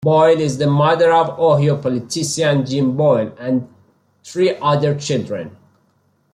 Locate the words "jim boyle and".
2.65-3.69